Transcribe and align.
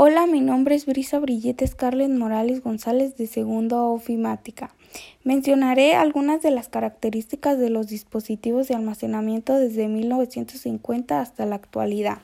Hola, 0.00 0.28
mi 0.28 0.40
nombre 0.40 0.76
es 0.76 0.86
Brisa 0.86 1.18
Brillete 1.18 1.66
Scarlett 1.66 2.12
Morales 2.12 2.62
González 2.62 3.16
de 3.16 3.26
segundo 3.26 3.86
ofimática. 3.86 4.72
Mencionaré 5.24 5.96
algunas 5.96 6.40
de 6.40 6.52
las 6.52 6.68
características 6.68 7.58
de 7.58 7.68
los 7.68 7.88
dispositivos 7.88 8.68
de 8.68 8.76
almacenamiento 8.76 9.54
desde 9.58 9.88
1950 9.88 11.20
hasta 11.20 11.46
la 11.46 11.56
actualidad. 11.56 12.18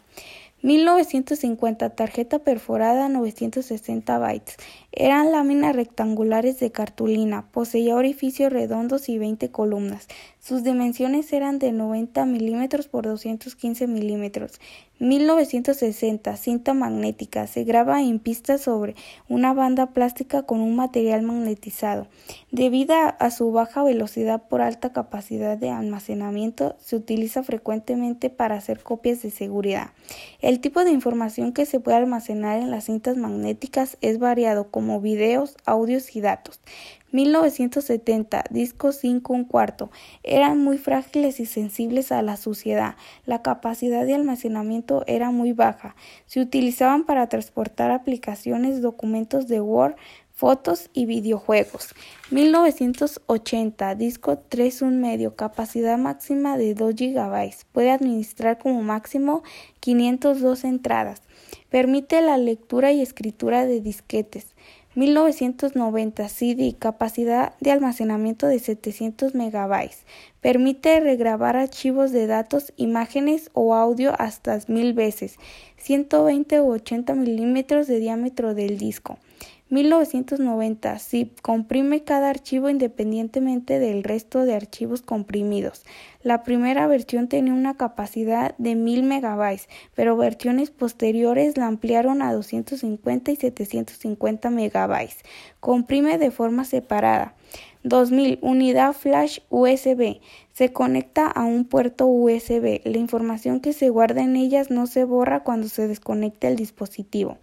1950 0.64 1.90
tarjeta 1.90 2.38
perforada 2.38 3.11
960 3.11 4.18
bytes. 4.18 4.57
Eran 4.93 5.30
láminas 5.30 5.77
rectangulares 5.77 6.59
de 6.59 6.72
cartulina, 6.72 7.50
poseía 7.52 7.96
orificios 7.96 8.50
redondos 8.50 9.11
y 9.11 9.18
20 9.18 9.50
columnas. 9.50 10.08
Sus 10.40 10.62
dimensiones 10.62 11.30
eran 11.35 11.58
de 11.58 11.72
90 11.72 12.25
milímetros 12.25 12.89
por 12.89 13.04
215 13.04 13.86
milímetros. 13.86 14.58
1960 15.00 16.36
cinta 16.36 16.72
magnética. 16.72 17.46
Se 17.46 17.64
graba 17.64 18.00
en 18.00 18.21
pista 18.21 18.58
sobre 18.58 18.94
una 19.29 19.53
banda 19.53 19.86
plástica 19.86 20.43
con 20.43 20.61
un 20.61 20.76
material 20.76 21.22
magnetizado. 21.22 22.07
Debido 22.53 22.94
a 22.94 23.31
su 23.31 23.50
baja 23.50 23.82
velocidad 23.82 24.43
por 24.49 24.61
alta 24.61 24.93
capacidad 24.93 25.58
de 25.58 25.71
almacenamiento, 25.71 26.76
se 26.79 26.94
utiliza 26.96 27.43
frecuentemente 27.43 28.31
para 28.31 28.57
hacer 28.57 28.82
copias 28.82 29.22
de 29.22 29.31
seguridad. 29.31 29.90
El 30.40 30.54
tipo 30.61 30.85
de 30.85 30.90
información 30.90 31.53
que 31.53 31.67
se 31.67 31.81
puede 31.81 31.96
almacenar 31.96 32.58
en 32.58 32.70
las 32.70 32.84
cintas 32.84 33.17
magnéticas 33.17 33.97
es 34.00 34.19
variado 34.19 34.70
como 34.70 35.00
videos, 35.00 35.56
audios 35.64 36.14
y 36.17 36.20
datos. 36.20 36.61
1970, 37.12 38.44
discos 38.50 38.97
5 38.97 39.33
un 39.33 39.44
cuarto, 39.44 39.91
eran 40.25 40.58
muy 40.58 40.78
frágiles 40.78 41.39
y 41.39 41.47
sensibles 41.47 42.11
a 42.11 42.22
la 42.22 42.36
suciedad. 42.36 42.97
La 43.25 43.41
capacidad 43.41 44.05
de 44.05 44.14
almacenamiento 44.14 45.05
era 45.06 45.30
muy 45.30 45.53
baja. 45.53 45.94
Se 46.27 46.41
utilizaban 46.41 47.05
para 47.05 47.28
transportar 47.28 47.92
aplicaciones, 47.92 48.83
documentos 48.83 49.47
de 49.47 49.61
Word, 49.61 49.94
fotos 50.34 50.91
y 50.92 51.06
videojuegos. 51.06 51.94
1980, 52.30 53.94
disco 53.94 54.38
3 54.38 54.82
un 54.82 55.00
medio, 55.00 55.36
capacidad 55.36 55.96
máxima 55.96 56.58
de 56.58 56.74
2 56.74 56.94
GB. 56.96 57.54
Puede 57.72 57.92
administrar 57.92 58.58
como 58.58 58.82
máximo 58.82 59.44
502 59.80 60.64
entradas. 60.64 61.22
Permite 61.70 62.20
la 62.20 62.36
lectura 62.36 62.92
y 62.92 63.00
escritura 63.00 63.64
de 63.64 63.80
disquetes. 63.80 64.54
1990 64.96 66.28
CD, 66.28 66.76
capacidad 66.78 67.54
de 67.60 67.72
almacenamiento 67.72 68.46
de 68.46 68.60
700 68.60 69.34
megabytes. 69.34 70.04
Permite 70.41 71.00
regrabar 71.00 71.56
archivos 71.56 72.12
de 72.12 72.28
datos, 72.28 72.72
imágenes 72.76 73.50
o 73.54 73.74
audio 73.74 74.12
hasta 74.20 74.58
mil 74.69 74.94
veces. 74.94 75.36
120 75.78 76.60
u 76.60 76.70
80 76.70 77.14
milímetros 77.14 77.88
de 77.88 77.98
diámetro 77.98 78.54
del 78.54 78.78
disco. 78.78 79.19
1990 79.70 80.98
zip 80.98 81.40
comprime 81.40 82.04
cada 82.04 82.28
archivo 82.28 82.68
independientemente 82.68 83.78
del 83.78 84.04
resto 84.04 84.44
de 84.44 84.54
archivos 84.54 85.00
comprimidos. 85.00 85.84
La 86.22 86.42
primera 86.42 86.86
versión 86.86 87.28
tenía 87.28 87.54
una 87.54 87.74
capacidad 87.74 88.54
de 88.58 88.74
1000 88.74 89.04
megabytes, 89.04 89.68
pero 89.94 90.18
versiones 90.18 90.70
posteriores 90.70 91.56
la 91.56 91.66
ampliaron 91.66 92.20
a 92.20 92.34
250 92.34 93.32
y 93.32 93.36
750 93.36 94.50
megabytes. 94.50 95.18
Comprime 95.60 96.18
de 96.18 96.30
forma 96.30 96.66
separada. 96.66 97.34
2000 97.84 98.40
unidad 98.42 98.92
flash 98.92 99.40
USB. 99.48 100.20
Se 100.52 100.72
conecta 100.72 101.26
a 101.26 101.44
un 101.44 101.64
puerto 101.64 102.06
USB. 102.06 102.82
La 102.84 102.98
información 102.98 103.60
que 103.60 103.72
se 103.72 103.88
guarda 103.88 104.22
en 104.22 104.36
ellas 104.36 104.70
no 104.70 104.86
se 104.86 105.04
borra 105.04 105.42
cuando 105.42 105.68
se 105.68 105.88
desconecta 105.88 106.48
el 106.48 106.56
dispositivo. 106.56 107.38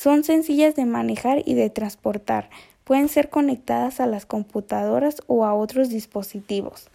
Son 0.00 0.22
sencillas 0.22 0.76
de 0.76 0.86
manejar 0.86 1.42
y 1.44 1.54
de 1.54 1.70
transportar. 1.70 2.50
Pueden 2.84 3.08
ser 3.08 3.30
conectadas 3.30 3.98
a 3.98 4.06
las 4.06 4.26
computadoras 4.26 5.16
o 5.26 5.44
a 5.44 5.54
otros 5.54 5.88
dispositivos. 5.88 6.86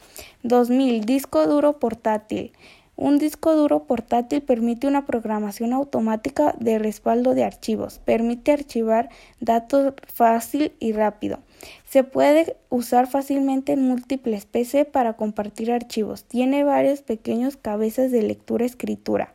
2000. 0.44 1.04
Disco 1.04 1.46
duro 1.46 1.80
portátil. 1.80 2.54
Un 2.96 3.18
disco 3.18 3.58
duro 3.58 3.84
portátil 3.84 4.42
permite 4.42 4.88
una 4.88 5.06
programación 5.06 5.74
automática 5.74 6.56
de 6.62 6.80
respaldo 6.80 7.34
de 7.34 7.44
archivos. 7.44 8.00
Permite 8.00 8.54
archivar 8.54 9.10
datos 9.42 9.96
fácil 10.08 10.72
y 10.80 10.94
rápido. 10.94 11.40
Se 11.86 12.06
puede 12.06 12.56
usar 12.70 13.08
fácilmente 13.08 13.74
en 13.74 13.86
múltiples 13.86 14.46
PC 14.46 14.86
para 14.86 15.18
compartir 15.18 15.74
archivos. 15.74 16.24
Tiene 16.24 16.64
varios 16.64 17.02
pequeños 17.02 17.58
cabezas 17.58 18.12
de 18.12 18.24
lectura-escritura. 18.24 19.34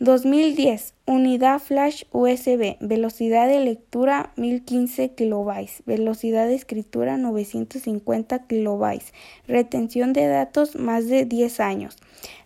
2010. 0.00 0.94
Unidad 1.06 1.58
flash 1.58 2.04
USB. 2.12 2.76
Velocidad 2.78 3.48
de 3.48 3.58
lectura 3.58 4.32
1015 4.36 5.10
kilobytes. 5.14 5.82
Velocidad 5.86 6.46
de 6.46 6.54
escritura 6.54 7.16
950 7.16 8.46
kilobytes. 8.46 9.12
Retención 9.48 10.12
de 10.12 10.28
datos 10.28 10.76
más 10.76 11.08
de 11.08 11.24
10 11.24 11.58
años. 11.58 11.96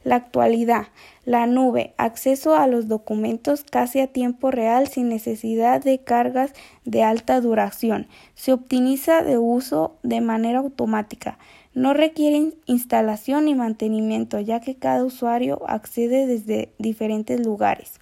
La 0.02 0.16
actualidad. 0.16 0.86
La 1.26 1.46
nube. 1.46 1.92
Acceso 1.98 2.56
a 2.56 2.66
los 2.66 2.88
documentos 2.88 3.64
casi 3.64 4.00
a 4.00 4.06
tiempo 4.06 4.50
real 4.50 4.88
sin 4.88 5.10
necesidad 5.10 5.82
de 5.82 5.98
cargas 5.98 6.54
de 6.86 7.02
alta 7.02 7.38
duración. 7.42 8.06
Se 8.34 8.54
optimiza 8.54 9.22
de 9.22 9.36
uso 9.36 9.98
de 10.02 10.22
manera 10.22 10.60
automática. 10.60 11.38
No 11.74 11.94
requieren 11.94 12.54
instalación 12.66 13.46
ni 13.46 13.54
mantenimiento, 13.54 14.38
ya 14.38 14.60
que 14.60 14.74
cada 14.74 15.04
usuario 15.04 15.62
accede 15.66 16.26
desde 16.26 16.72
diferentes 16.78 17.44
lugares. 17.44 17.98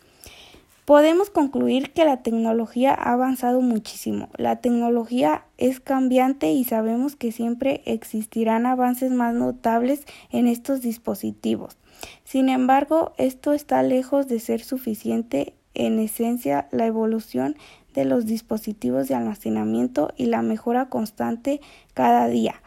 Podemos 0.91 1.31
concluir 1.31 1.93
que 1.93 2.05
la 2.05 2.17
tecnología 2.17 2.93
ha 2.93 3.13
avanzado 3.13 3.61
muchísimo. 3.61 4.29
La 4.37 4.57
tecnología 4.57 5.45
es 5.57 5.79
cambiante 5.79 6.51
y 6.51 6.65
sabemos 6.65 7.15
que 7.15 7.31
siempre 7.31 7.83
existirán 7.85 8.67
avances 8.67 9.13
más 9.13 9.33
notables 9.33 10.05
en 10.33 10.49
estos 10.49 10.81
dispositivos. 10.81 11.77
Sin 12.25 12.49
embargo, 12.49 13.13
esto 13.19 13.53
está 13.53 13.85
lejos 13.85 14.27
de 14.27 14.41
ser 14.41 14.63
suficiente. 14.63 15.55
En 15.75 16.01
esencia, 16.01 16.67
la 16.73 16.87
evolución 16.87 17.55
de 17.95 18.05
los 18.05 18.27
dispositivos 18.27 19.07
de 19.07 19.15
almacenamiento 19.15 20.13
y 20.17 20.27
la 20.27 20.43
mejora 20.43 20.89
constante 20.89 21.61
cada 21.95 22.27
día. 22.27 22.61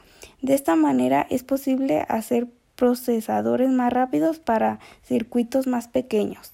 De 0.44 0.54
esta 0.56 0.76
manera 0.76 1.26
es 1.30 1.42
posible 1.42 2.06
hacer 2.09 2.50
procesadores 2.76 3.70
más 3.70 3.94
rápidos 3.94 4.40
para 4.40 4.80
circuitos 5.02 5.68
más 5.68 5.88
pequeños. 5.88 6.53